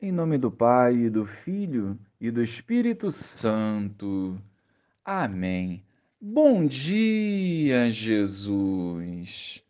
Em 0.00 0.12
nome 0.12 0.36
do 0.36 0.50
Pai, 0.50 0.94
e 0.94 1.10
do 1.10 1.24
Filho 1.24 1.98
e 2.20 2.30
do 2.30 2.42
Espírito 2.42 3.10
Santo. 3.10 4.38
Amém. 5.02 5.82
Bom 6.20 6.66
dia, 6.66 7.90
Jesus. 7.90 9.62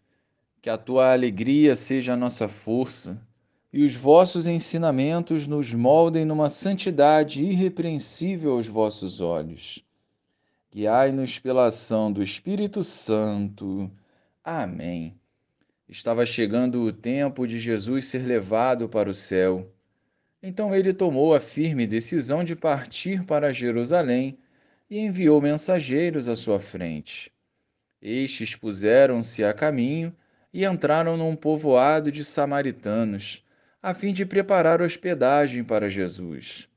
Que 0.61 0.69
a 0.69 0.77
tua 0.77 1.13
alegria 1.13 1.77
seja 1.77 2.15
a 2.15 2.17
nossa 2.17 2.49
força 2.49 3.25
e 3.73 3.85
os 3.85 3.95
vossos 3.95 4.49
ensinamentos 4.49 5.47
nos 5.47 5.73
moldem 5.73 6.25
numa 6.25 6.49
santidade 6.49 7.45
irrepreensível 7.45 8.55
aos 8.55 8.67
vossos 8.67 9.21
olhos. 9.21 9.85
Guiai-nos 10.73 11.39
pela 11.39 11.67
ação 11.67 12.13
do 12.13 12.21
Espírito 12.21 12.83
Santo. 12.83 13.89
Amém. 14.43 15.15
Estava 15.89 16.27
chegando 16.27 16.83
o 16.83 16.93
tempo 16.93 17.47
de 17.47 17.61
Jesus 17.61 18.09
ser 18.09 18.27
levado 18.27 18.89
para 18.89 19.09
o 19.09 19.15
céu 19.15 19.73
então 20.47 20.73
ele 20.73 20.93
tomou 20.93 21.35
a 21.35 21.41
firme 21.41 21.89
decisão 21.89 22.45
de 22.45 22.55
partir 22.55 23.25
para 23.25 23.53
Jerusalém 23.53 24.39
e 24.89 25.01
enviou 25.01 25.43
mensageiros 25.43 26.29
à 26.29 26.37
sua 26.37 26.61
frente. 26.61 27.33
Estes 28.01 28.55
puseram-se 28.55 29.43
a 29.43 29.53
caminho 29.53 30.15
e 30.55 30.65
entraram 30.65 31.17
num 31.17 31.35
povoado 31.35 32.13
de 32.13 32.25
samaritanos, 32.25 33.45
a 33.83 33.93
fim 33.93 34.13
de 34.13 34.25
preparar 34.25 34.81
hospedagem 34.81 35.65
para 35.65 35.91
Jesus. 35.91 36.69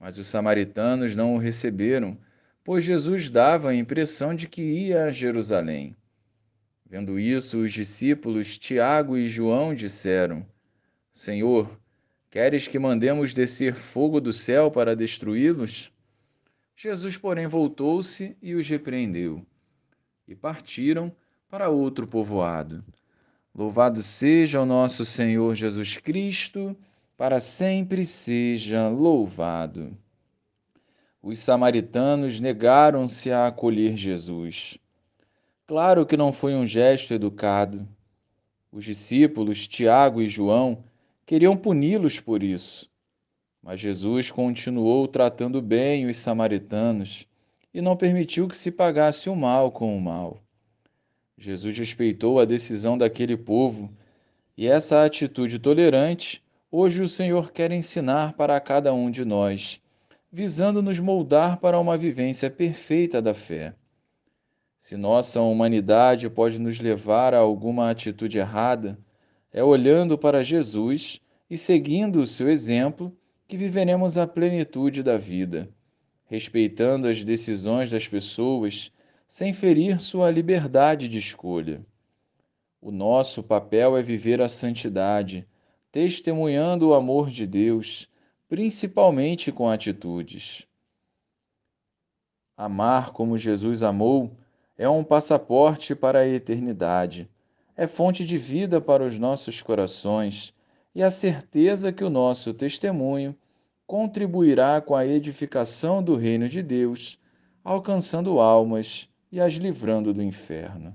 Mas 0.00 0.16
os 0.16 0.26
samaritanos 0.26 1.14
não 1.14 1.34
o 1.34 1.38
receberam, 1.38 2.16
pois 2.64 2.82
Jesus 2.82 3.28
dava 3.28 3.68
a 3.68 3.74
impressão 3.74 4.34
de 4.34 4.48
que 4.48 4.62
ia 4.62 5.04
a 5.04 5.12
Jerusalém. 5.12 5.94
Vendo 6.86 7.20
isso, 7.20 7.58
os 7.58 7.74
discípulos 7.74 8.56
Tiago 8.56 9.18
e 9.18 9.28
João 9.28 9.74
disseram: 9.74 10.46
Senhor, 11.12 11.78
Queres 12.32 12.66
que 12.66 12.78
mandemos 12.78 13.34
descer 13.34 13.74
fogo 13.74 14.18
do 14.18 14.32
céu 14.32 14.70
para 14.70 14.96
destruí-los? 14.96 15.92
Jesus, 16.74 17.18
porém, 17.18 17.46
voltou-se 17.46 18.34
e 18.40 18.54
os 18.54 18.66
repreendeu. 18.66 19.44
E 20.26 20.34
partiram 20.34 21.14
para 21.46 21.68
outro 21.68 22.06
povoado. 22.06 22.82
Louvado 23.54 24.02
seja 24.02 24.62
o 24.62 24.64
nosso 24.64 25.04
Senhor 25.04 25.54
Jesus 25.54 25.98
Cristo, 25.98 26.74
para 27.18 27.38
sempre 27.38 28.02
seja 28.06 28.88
louvado. 28.88 29.94
Os 31.22 31.38
samaritanos 31.38 32.40
negaram-se 32.40 33.30
a 33.30 33.46
acolher 33.46 33.94
Jesus. 33.94 34.78
Claro 35.66 36.06
que 36.06 36.16
não 36.16 36.32
foi 36.32 36.54
um 36.54 36.66
gesto 36.66 37.12
educado. 37.12 37.86
Os 38.72 38.86
discípulos, 38.86 39.68
Tiago 39.68 40.22
e 40.22 40.30
João, 40.30 40.82
queriam 41.26 41.56
puni-los 41.56 42.20
por 42.20 42.42
isso. 42.42 42.90
Mas 43.62 43.80
Jesus 43.80 44.30
continuou 44.30 45.06
tratando 45.06 45.62
bem 45.62 46.06
os 46.06 46.16
samaritanos 46.18 47.28
e 47.72 47.80
não 47.80 47.96
permitiu 47.96 48.48
que 48.48 48.56
se 48.56 48.70
pagasse 48.70 49.30
o 49.30 49.36
mal 49.36 49.70
com 49.70 49.96
o 49.96 50.00
mal. 50.00 50.42
Jesus 51.38 51.76
respeitou 51.78 52.40
a 52.40 52.44
decisão 52.44 52.98
daquele 52.98 53.36
povo 53.36 53.90
e 54.56 54.66
essa 54.66 55.04
atitude 55.04 55.58
tolerante 55.58 56.42
hoje 56.70 57.02
o 57.02 57.08
Senhor 57.08 57.52
quer 57.52 57.70
ensinar 57.70 58.32
para 58.34 58.60
cada 58.60 58.92
um 58.92 59.10
de 59.10 59.24
nós, 59.24 59.80
visando 60.30 60.82
nos 60.82 60.98
moldar 60.98 61.58
para 61.58 61.78
uma 61.78 61.96
vivência 61.96 62.50
perfeita 62.50 63.20
da 63.20 63.34
fé. 63.34 63.74
Se 64.80 64.96
nossa 64.96 65.40
humanidade 65.40 66.28
pode 66.28 66.58
nos 66.58 66.80
levar 66.80 67.34
a 67.34 67.38
alguma 67.38 67.90
atitude 67.90 68.38
errada, 68.38 68.98
é 69.52 69.62
olhando 69.62 70.16
para 70.16 70.42
Jesus 70.42 71.20
e 71.50 71.58
seguindo 71.58 72.20
o 72.20 72.26
seu 72.26 72.48
exemplo 72.48 73.14
que 73.46 73.56
viveremos 73.56 74.16
a 74.16 74.26
plenitude 74.26 75.02
da 75.02 75.18
vida, 75.18 75.68
respeitando 76.24 77.06
as 77.06 77.22
decisões 77.22 77.90
das 77.90 78.08
pessoas 78.08 78.90
sem 79.28 79.52
ferir 79.52 80.00
sua 80.00 80.30
liberdade 80.30 81.06
de 81.06 81.18
escolha. 81.18 81.84
O 82.80 82.90
nosso 82.90 83.42
papel 83.42 83.96
é 83.96 84.02
viver 84.02 84.40
a 84.40 84.48
santidade, 84.48 85.46
testemunhando 85.90 86.88
o 86.88 86.94
amor 86.94 87.30
de 87.30 87.46
Deus, 87.46 88.08
principalmente 88.48 89.52
com 89.52 89.68
atitudes. 89.68 90.66
Amar 92.56 93.12
como 93.12 93.36
Jesus 93.36 93.82
amou 93.82 94.32
é 94.78 94.88
um 94.88 95.04
passaporte 95.04 95.94
para 95.94 96.20
a 96.20 96.28
eternidade 96.28 97.28
é 97.76 97.86
fonte 97.86 98.24
de 98.24 98.36
vida 98.36 98.80
para 98.80 99.04
os 99.04 99.18
nossos 99.18 99.62
corações 99.62 100.54
e 100.94 101.02
a 101.02 101.10
certeza 101.10 101.92
que 101.92 102.04
o 102.04 102.10
nosso 102.10 102.52
testemunho 102.52 103.34
contribuirá 103.86 104.80
com 104.80 104.94
a 104.94 105.06
edificação 105.06 106.02
do 106.02 106.16
reino 106.16 106.48
de 106.48 106.62
Deus, 106.62 107.18
alcançando 107.64 108.40
almas 108.40 109.08
e 109.30 109.40
as 109.40 109.54
livrando 109.54 110.12
do 110.12 110.22
inferno. 110.22 110.94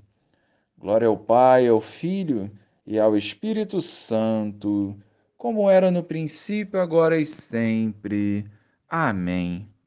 Glória 0.76 1.08
ao 1.08 1.16
Pai, 1.16 1.66
ao 1.66 1.80
Filho 1.80 2.50
e 2.86 2.98
ao 2.98 3.16
Espírito 3.16 3.80
Santo, 3.80 4.96
como 5.36 5.68
era 5.68 5.90
no 5.90 6.02
princípio, 6.02 6.80
agora 6.80 7.18
e 7.18 7.26
sempre. 7.26 8.46
Amém. 8.88 9.68